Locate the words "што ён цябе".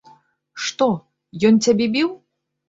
0.67-1.85